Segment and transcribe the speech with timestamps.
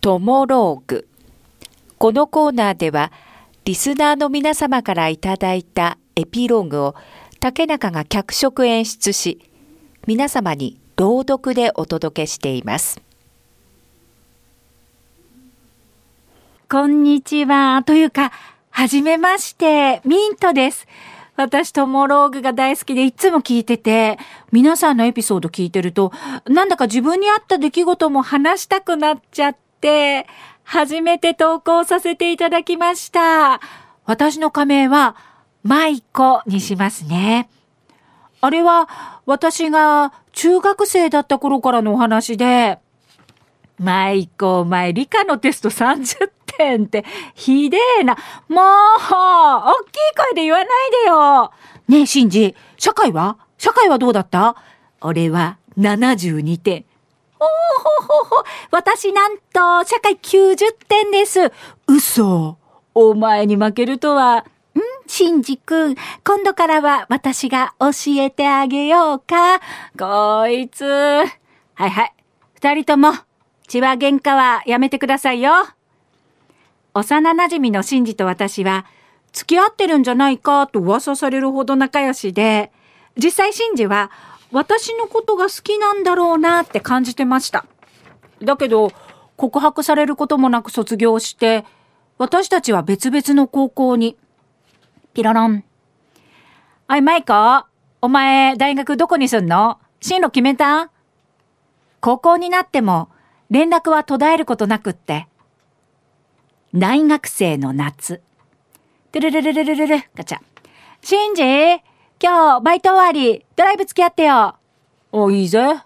[0.00, 1.06] トモローグ。
[1.98, 3.12] このコーナーでは、
[3.66, 6.94] リスナーの皆様からいただいたエピローグを
[7.38, 9.40] 竹中が脚色演出し、
[10.06, 13.02] 皆様に朗読でお届けしています。
[16.70, 17.82] こんにちは。
[17.84, 18.32] というか、
[18.70, 20.86] はじめまして、ミントです。
[21.36, 24.18] 私、トモローグが大好きでいつも聞いてて、
[24.50, 26.10] 皆さんのエピソード聞いてると、
[26.46, 29.69] なんだか自分にあった出来事も話したくなっちゃって、
[30.64, 33.60] 初めて投稿させていただきました。
[34.04, 35.16] 私の仮名は、
[35.62, 37.48] マイコにしますね。
[38.40, 38.88] あれは、
[39.26, 42.78] 私が中学生だった頃からのお話で、
[43.78, 47.04] マイコ、お前、理科のテスト30点って、
[47.34, 48.16] ひでえな。
[48.48, 50.66] もう、大きい声で言わない
[51.04, 51.52] でよ。
[51.88, 53.38] ねえ、シンジ、社会は？
[53.58, 54.56] 社会はどうだった？
[55.00, 56.84] 俺は72点。
[57.40, 57.44] お
[58.04, 61.50] ほほほ、私なんと、社会90点です。
[61.88, 62.58] 嘘。
[62.94, 64.38] お前に負けるとは。
[64.38, 64.44] ん
[65.06, 69.60] シンジ君、今度からは私が教えてあげようか。
[69.98, 70.84] こいつ。
[70.84, 71.24] は
[71.86, 72.14] いはい。
[72.54, 73.14] 二人とも、
[73.66, 75.52] 血は喧嘩はやめてくださいよ。
[76.92, 78.84] 幼馴染のシンジと私は、
[79.32, 82.70] 付き合ってるんじゃないかと噂されるほど仲良しで、
[83.16, 84.10] 実際シンジは
[84.52, 87.66] 私のことが好きなんだろうなって感じてました。
[88.42, 88.90] だけど、
[89.36, 91.64] 告白されることもなく卒業して、
[92.18, 94.16] 私たちは別々の高校に。
[95.14, 95.64] ピロロン。
[96.88, 97.64] おい、マイコ、
[98.02, 99.78] お前、大学どこにすんの？
[100.00, 100.90] 進路決めた？
[102.00, 103.08] 高校になっても、
[103.50, 105.28] 連絡は途絶えることなくって。
[106.74, 108.20] 大学生の夏。
[109.12, 110.38] てるるるるるるる、ガチャ。
[111.02, 111.42] シンジ？
[112.22, 114.56] 今日、バイト終わり、ドライブ付き合ってよ。
[115.10, 115.80] お、いいぜ。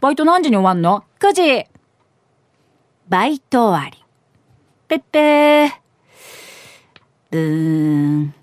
[0.00, 1.66] バイト何時に終わんの ?9 時。
[3.08, 4.04] バイト終わり。
[4.86, 5.70] ぺっぺー。
[7.32, 8.34] うーん。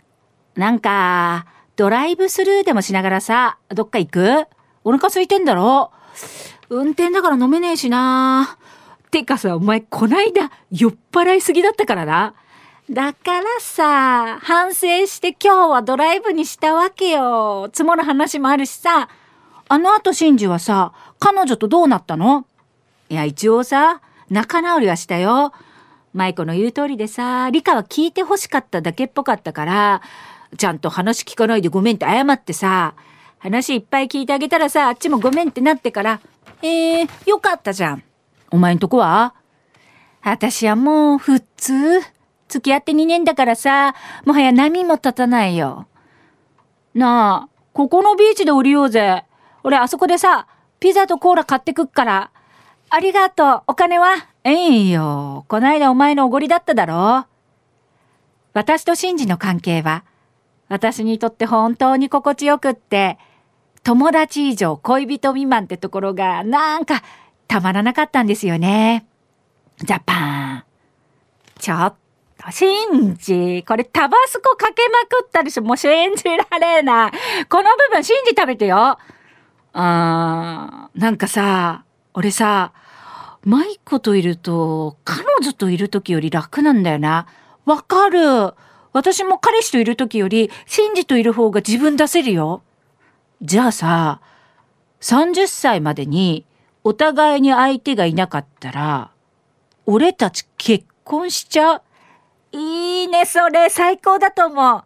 [0.56, 1.46] なんか、
[1.78, 4.46] ドライブスルーでもしながらさ、どっか行く？
[4.84, 5.92] お腹空いてんだろ？
[6.68, 8.58] 運転だから飲めねえしな。
[9.12, 12.34] てかさ、お前こないだ酔っ払いすぎだったからな。
[12.90, 17.70] だからさ、反省して今日はドライブにしたわけよ。
[17.72, 19.10] 積もる話もあるしさ。
[19.68, 22.48] あの後シンジはさ、彼女とどうなったの？
[23.10, 24.02] いや、一応さ、
[24.32, 25.54] 仲直りはしたよ。
[26.16, 30.02] 舞子の言う通りでさ、理科は聞いて欲しかっただけっぽかったから、
[30.58, 32.96] ちゃんと話聞かないでごめんって謝ってさ、
[33.38, 36.22] 話いっぱい聞いてあげたらさ、あっちもごめんってなってから、
[36.64, 38.04] えー、よかったじゃん。
[38.50, 39.36] お前んとこは？
[40.24, 42.02] 私はもう普通。
[42.50, 43.96] 付き合って2年だからさ、
[44.26, 45.88] もはや波も立たないよ。
[46.94, 49.24] なあ、ここのビーチで降りようぜ。
[49.64, 50.48] 俺あそこでさ、
[50.80, 52.32] ピザとコーラ買ってくっから。
[52.90, 53.64] ありがとう。
[53.68, 55.46] お金はええよ。
[55.48, 57.28] こないだお前のおごりだっただろ。
[58.54, 60.04] 私とシンジの関係は、
[60.70, 63.20] 私にとって本当に心地よくって、
[63.84, 67.04] 友達以上恋人未満ってところが、なんか
[67.48, 69.06] たまらなかったんですよね。
[69.78, 70.64] ジャパン。
[71.60, 71.98] ちょっと、
[72.52, 77.12] シンジ、これタバスコかけまくったでしょもう信じられない。
[77.48, 78.98] この部分シンジ食べてよ。
[79.74, 81.84] あー、なんかさ、
[82.14, 82.74] 俺さ、
[83.44, 87.28] マイコといると、彼女といる時より楽なんだよな。
[87.66, 88.54] わかる。
[88.94, 92.64] 私も彼氏といる時より、シンジといる方が自分出せるよ。
[93.42, 94.22] じゃあさ、
[95.02, 96.46] 30歳までに
[96.84, 99.12] お互いに相手がいなかったら、
[99.86, 101.82] 俺たち結婚しちゃう。
[102.52, 104.84] いいね、それ、最高だと思う。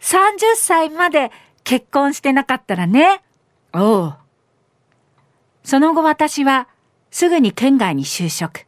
[0.00, 1.30] 30歳まで
[1.64, 3.22] 結婚してなかったらね。
[3.72, 4.14] おう。
[5.62, 6.68] その後私は、
[7.10, 8.66] すぐに県外に就職。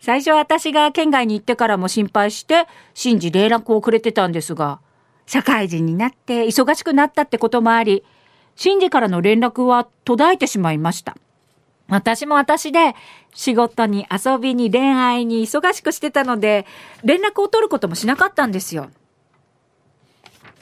[0.00, 4.80] 最初私が県外に行ってからも心配して、信じ連絡をくれてたんですが、
[5.26, 8.04] 社会人になって忙しくなったってこともあり、
[8.54, 11.16] 信じからの連絡は途絶えてしまいました。
[11.88, 12.94] 私も私で
[13.34, 16.66] 仕事に遊びに恋愛に忙しくしてたので
[17.04, 18.90] 連絡を取ることもしなかったんですよ。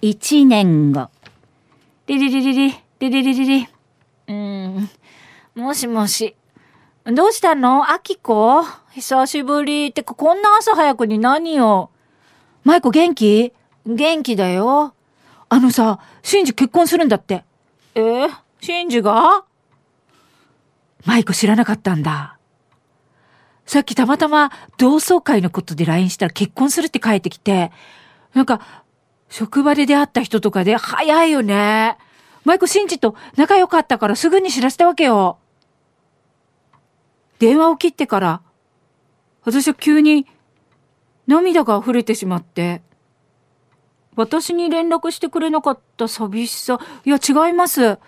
[0.02, 1.08] 一年後。
[2.06, 3.68] リリリリリ、リリリリリ。
[4.28, 4.34] うー
[4.80, 4.90] ん。
[5.54, 6.36] もしもし。
[7.06, 7.90] どうしたの？
[7.90, 8.64] アキコ？
[8.92, 9.92] 久しぶり。
[9.92, 11.90] てかこんな朝早くに何を？
[12.64, 13.52] マイコ元気？
[13.86, 14.94] 元気だよ。
[15.48, 17.44] あのさ、シンジ結婚するんだって。
[17.94, 18.00] え？
[18.00, 19.44] ー、シンジが？
[21.04, 22.38] マイコ知らなかったんだ。
[23.66, 27.72] さっきたまたま同窓会のことで LINE したら結婚するって帰ってきて、
[28.34, 28.60] なんか、
[29.28, 31.96] 職場で出会った人とかで早いよね。
[32.44, 35.38] マイコシンジと仲良かったからすぐに知らせたわけよ。
[37.38, 38.42] 電話を切ってから、
[39.44, 40.26] 私は急に
[41.26, 42.82] 涙が溢れてしまって、
[44.16, 47.98] 私に連絡してくれなかった寂しさ、いや違います。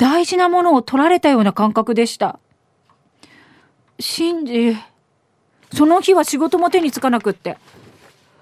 [0.00, 2.40] 大事なものを取られたような感覚でした。
[3.98, 4.74] シンジ、
[5.74, 7.58] その日は仕事も手につかなくって。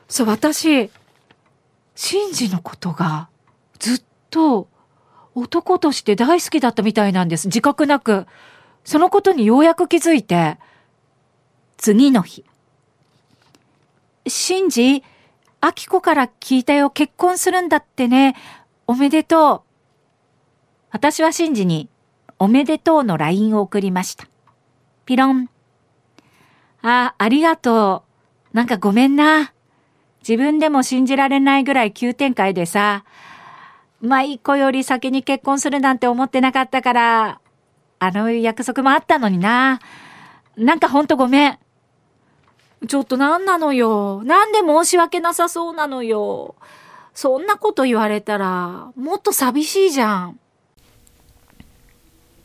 [0.09, 0.89] そう、私、
[1.97, 3.29] シンジのことが
[3.81, 4.69] ずっと
[5.35, 7.49] 男として大好きだったみたいなんです。
[7.49, 8.29] 自覚なく。
[8.85, 10.59] そのことにようやく気づいて、
[11.77, 12.45] 次の日。
[14.29, 15.03] シンジ、
[15.61, 16.89] アキコから聞いたよ。
[16.91, 18.37] 結婚するんだってね。
[18.87, 19.68] おめでとう。
[20.99, 21.89] 私はシンジに、
[22.41, 24.27] おめでとうの LINE を送りました。
[25.07, 25.49] ピロン。
[26.83, 28.03] あ、ありがと
[28.53, 28.57] う。
[28.57, 29.53] なんかごめんな。
[30.29, 33.05] 自分でも信じられないぐらい急展開でさ、
[34.01, 37.41] 舞子より先に結婚するなんて思ってなかったから、
[38.01, 39.79] あの約束もあったのにな。
[40.57, 41.59] なんかほんとごめん。
[42.89, 44.25] ちょっと何なのよ。
[44.25, 46.57] なんで申し訳なさそうなのよ。
[47.15, 50.41] そんなこと言われたら、もっと寂しいじゃん。